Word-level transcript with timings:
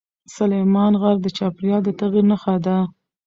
سلیمان 0.35 0.93
غر 1.01 1.15
د 1.21 1.27
چاپېریال 1.37 1.81
د 1.85 1.89
تغیر 1.99 2.25
نښه 2.31 2.55
ده. 2.65 2.77